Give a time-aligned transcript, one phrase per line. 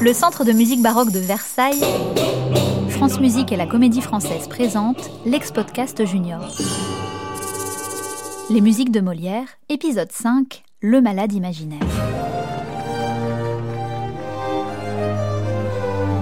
[0.00, 1.82] Le Centre de musique baroque de Versailles,
[2.88, 6.54] France Musique et la Comédie Française présentent l'ex-podcast Junior.
[8.48, 11.82] Les musiques de Molière, épisode 5, Le malade imaginaire.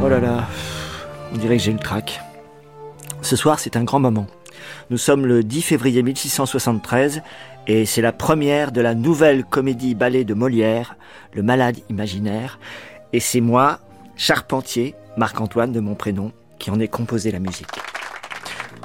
[0.02, 0.48] Oh là là,
[1.34, 2.22] on dirait que j'ai le trac.
[3.20, 4.26] Ce soir, c'est un grand moment.
[4.88, 7.20] Nous sommes le 10 février 1673
[7.66, 10.96] et c'est la première de la nouvelle comédie ballet de Molière,
[11.34, 12.58] Le malade imaginaire.
[13.12, 13.80] Et c'est moi,
[14.16, 17.80] Charpentier, Marc-Antoine de mon prénom, qui en ai composé la musique.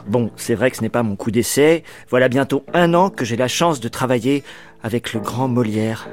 [0.07, 1.83] Bon, c'est vrai que ce n'est pas mon coup d'essai.
[2.09, 4.43] Voilà bientôt un an que j'ai la chance de travailler
[4.83, 6.07] avec le grand Molière.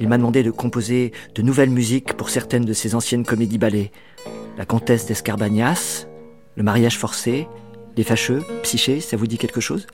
[0.00, 3.92] Il m'a demandé de composer de nouvelles musiques pour certaines de ses anciennes comédies ballets.
[4.58, 6.06] La comtesse d'Escarbagnas,
[6.56, 7.46] Le mariage forcé,
[7.96, 9.86] Les fâcheux, Psyché, ça vous dit quelque chose?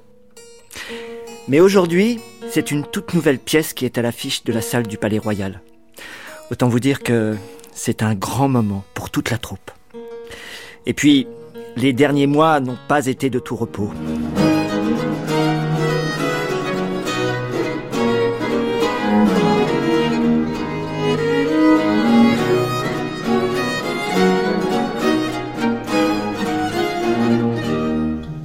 [1.49, 4.99] Mais aujourd'hui, c'est une toute nouvelle pièce qui est à l'affiche de la salle du
[4.99, 5.61] Palais Royal.
[6.51, 7.37] Autant vous dire que
[7.75, 9.71] c'est un grand moment pour toute la troupe.
[10.87, 11.27] Et puis,
[11.77, 13.93] les derniers mois n'ont pas été de tout repos.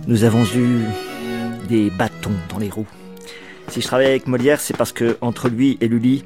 [0.05, 0.81] Nous avons eu
[1.69, 2.85] des bâtons dans les roues.
[3.69, 6.25] Si je travaille avec Molière, c'est parce que entre lui et Lully,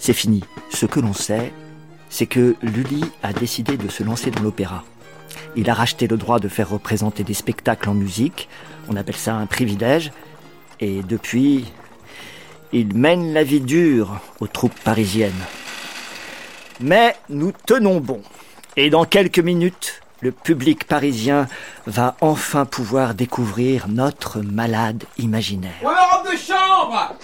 [0.00, 0.42] c'est fini.
[0.70, 1.52] Ce que l'on sait,
[2.08, 4.82] c'est que Lully a décidé de se lancer dans l'opéra.
[5.54, 8.48] Il a racheté le droit de faire représenter des spectacles en musique.
[8.88, 10.10] On appelle ça un privilège.
[10.80, 11.66] Et depuis,
[12.72, 15.32] il mène la vie dure aux troupes parisiennes.
[16.80, 18.22] Mais nous tenons bon.
[18.76, 21.46] Et dans quelques minutes, le public parisien
[21.86, 25.74] va enfin pouvoir découvrir notre malade imaginaire.
[25.82, 27.14] Ou la robe de chambre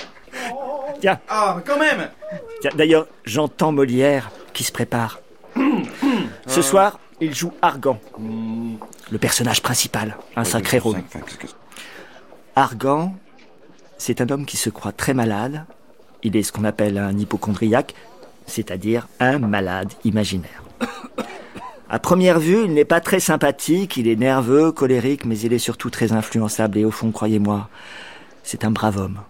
[1.00, 2.08] Tiens, Ah, mais quand même
[2.74, 5.20] d'ailleurs, j'entends Molière qui se prépare.
[6.46, 7.98] Ce soir, il joue Argan,
[9.10, 10.96] le personnage principal, un sacré rôle.
[12.54, 13.14] Argan,
[13.98, 15.64] c'est un homme qui se croit très malade.
[16.22, 17.94] Il est ce qu'on appelle un hypochondriaque,
[18.46, 20.62] c'est-à-dire un malade imaginaire.
[21.88, 25.58] À première vue, il n'est pas très sympathique, il est nerveux, colérique, mais il est
[25.58, 27.68] surtout très influençable et au fond, croyez-moi,
[28.42, 29.20] c'est un brave homme.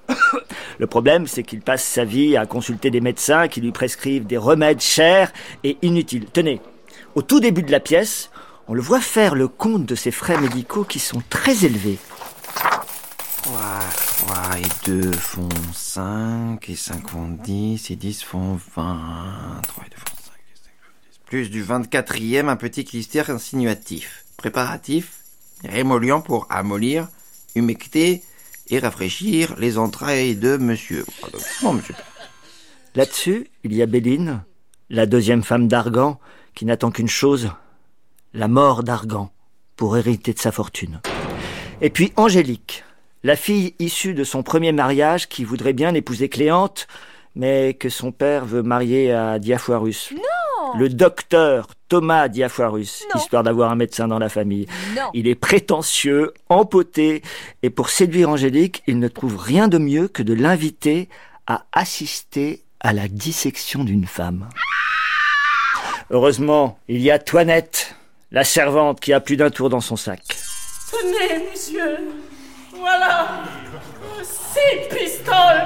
[0.78, 4.37] Le problème, c'est qu'il passe sa vie à consulter des médecins qui lui prescrivent des
[4.37, 5.32] remèdes chers
[5.65, 6.27] et inutiles.
[6.32, 6.60] Tenez,
[7.15, 8.31] au tout début de la pièce,
[8.69, 11.99] on le voit faire le compte de ses frais médicaux qui sont très élevés.
[13.43, 13.59] 3,
[14.19, 19.62] 3 et 2 font 5, et 5 font 10, et 10 font 20.
[19.69, 21.27] 3 et 2 font 5, et 5 font 10.
[21.27, 24.25] Plus du 24e, un petit clistère insinuatif.
[24.37, 25.21] Préparatif,
[25.65, 27.09] rémolliant pour amollir,
[27.54, 28.22] humecter
[28.69, 31.04] et rafraîchir les entrailles de monsieur.
[31.21, 31.94] Pardon, Bon, monsieur.
[32.94, 34.43] Là-dessus, il y a Béline,
[34.88, 36.19] la deuxième femme d'Argan,
[36.54, 37.50] qui n'attend qu'une chose,
[38.32, 39.31] la mort d'Argan,
[39.77, 41.00] pour hériter de sa fortune.
[41.81, 42.84] Et puis Angélique,
[43.22, 46.87] la fille issue de son premier mariage qui voudrait bien épouser Cléante,
[47.34, 50.12] mais que son père veut marier à Diafoirus.
[50.12, 50.35] Non
[50.78, 53.20] Le docteur Thomas Diafoirus, Non.
[53.20, 54.66] histoire d'avoir un médecin dans la famille.
[54.94, 55.03] Non.
[55.14, 57.22] Il est prétentieux, empoté,
[57.62, 61.09] et pour séduire Angélique, il ne trouve rien de mieux que de l'inviter
[61.47, 64.48] à assister à la dissection d'une femme.
[66.10, 67.94] Heureusement, il y a Toinette,
[68.31, 70.22] la servante qui a plus d'un tour dans son sac.
[70.91, 71.98] Tenez, monsieur,
[72.78, 73.28] voilà
[74.22, 75.66] six pistoles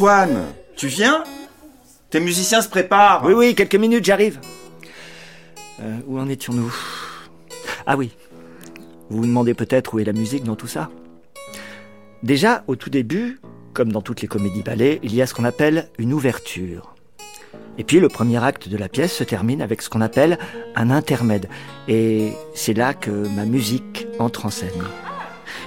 [0.00, 0.44] Marc-Antoine,
[0.76, 1.24] tu viens?
[2.10, 3.24] Tes musiciens se préparent.
[3.24, 4.38] Oui, oui, quelques minutes, j'arrive.
[5.80, 6.72] Euh, où en étions-nous?
[7.84, 8.12] Ah oui.
[9.10, 10.88] Vous vous demandez peut-être où est la musique dans tout ça
[12.22, 13.40] Déjà, au tout début,
[13.72, 16.94] comme dans toutes les comédies ballets, il y a ce qu'on appelle une ouverture.
[17.76, 20.38] Et puis le premier acte de la pièce se termine avec ce qu'on appelle
[20.76, 21.48] un intermède.
[21.88, 24.84] Et c'est là que ma musique entre en scène.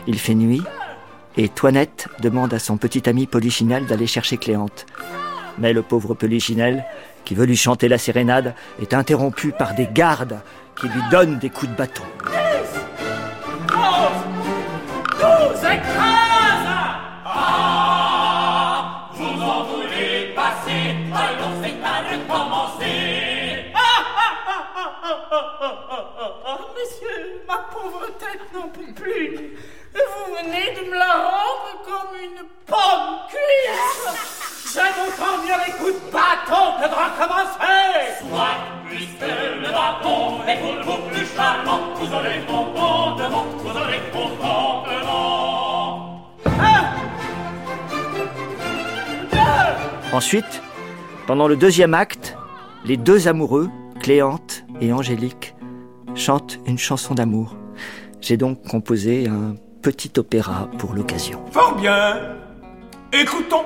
[0.07, 0.61] Il fait nuit
[1.37, 4.85] et Toinette demande à son petit ami Polichinelle d'aller chercher Cléante.
[5.57, 6.85] Mais le pauvre Polichinelle,
[7.25, 10.39] qui veut lui chanter la sérénade, est interrompu par des gardes
[10.79, 12.03] qui lui donnent des coups de bâton.
[12.25, 12.39] Ah
[23.73, 24.99] Ah, ah, ah,
[25.31, 26.57] ah, ah, ah, ah, ah.
[26.91, 29.57] je n'en peux plus.
[29.93, 34.73] Vous venez de me la rendre comme une pomme cuite.
[34.73, 38.21] J'aime autant bien les coups de bâton que de recommencer.
[38.21, 38.57] Soit,
[38.87, 44.61] puisque le bâton est beaucoup plus charmant, vous aurez contentement, vous aurez contentement.
[50.13, 50.61] Ensuite,
[51.25, 52.37] pendant le deuxième acte,
[52.85, 53.69] les deux amoureux,
[54.01, 55.55] Cléante et Angélique,
[56.15, 57.55] chantent une chanson d'amour.
[58.19, 61.43] J'ai donc composé un petit opéra pour l'occasion.
[61.51, 62.19] Fort bien.
[63.11, 63.65] Écoutons.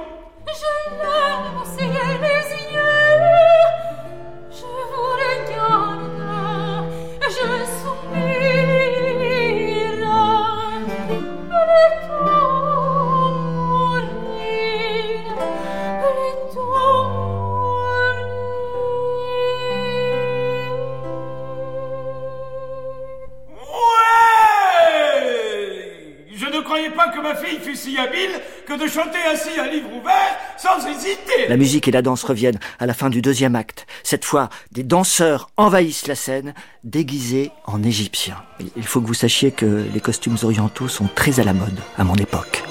[27.97, 31.47] Habile que de chanter ainsi un livre ouvert sans hésiter.
[31.47, 33.85] La musique et la danse reviennent à la fin du deuxième acte.
[34.03, 36.53] Cette fois, des danseurs envahissent la scène,
[36.83, 38.41] déguisés en égyptiens.
[38.75, 42.03] Il faut que vous sachiez que les costumes orientaux sont très à la mode à
[42.03, 42.63] mon époque.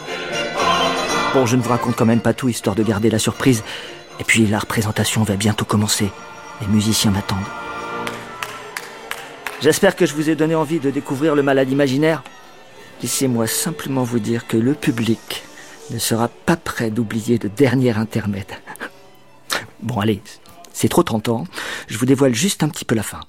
[1.34, 3.62] Bon, je ne vous raconte quand même pas tout, histoire de garder la surprise.
[4.20, 6.08] Et puis, la représentation va bientôt commencer.
[6.61, 7.38] Les musiciens m'attendent.
[9.61, 12.22] J'espère que je vous ai donné envie de découvrir le malade imaginaire.
[13.04, 15.44] Laissez-moi simplement vous dire que le public
[15.90, 18.50] ne sera pas prêt d'oublier le dernier intermède.
[19.82, 20.22] Bon, allez,
[20.72, 21.44] c'est trop tentant.
[21.86, 23.20] Je vous dévoile juste un petit peu la fin.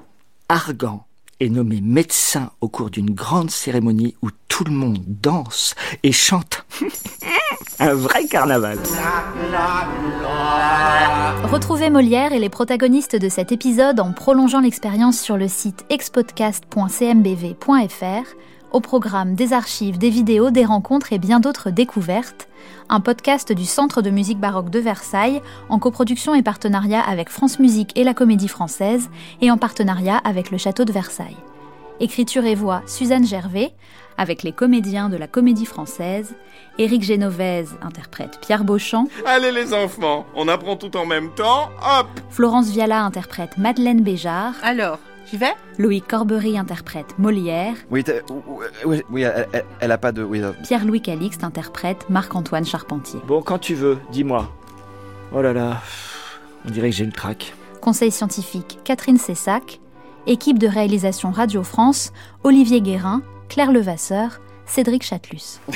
[0.47, 1.05] Argan
[1.41, 6.65] est nommé médecin au cours d'une grande cérémonie où tout le monde danse et chante.
[7.79, 8.79] un vrai carnaval.
[11.51, 18.35] Retrouvez Molière et les protagonistes de cet épisode en prolongeant l'expérience sur le site expodcast.cmbv.fr,
[18.71, 22.47] au programme des archives, des vidéos, des rencontres et bien d'autres découvertes,
[22.89, 27.59] un podcast du Centre de musique baroque de Versailles en coproduction et partenariat avec France
[27.59, 29.09] Musique et la Comédie Française
[29.41, 31.37] et en partenariat avec le Château de Versailles.
[31.99, 33.71] Écriture et voix Suzanne Gervais,
[34.17, 36.35] avec les comédiens de la Comédie Française,
[36.77, 42.07] Éric Génovèse interprète Pierre Beauchamp, Allez les enfants, on apprend tout en même temps, hop!
[42.29, 48.21] Florence Viala interprète Madeleine Béjart, Alors, j'y vais Loïc Corbery interprète Molière, Oui, t'as-
[48.85, 50.23] oui, oui, elle, elle- elle a pas de...
[50.23, 53.19] Oui, euh, Pierre-Louis Calixte interprète Marc-Antoine Charpentier.
[53.27, 54.51] Bon, quand tu veux, dis-moi.
[55.33, 55.81] Oh là là,
[56.67, 57.53] on dirait que j'ai le trac.
[57.81, 59.79] Conseil scientifique Catherine Cessac,
[60.27, 62.11] équipe de réalisation Radio France,
[62.43, 65.59] Olivier Guérin, Claire Levasseur, Cédric Chatelus.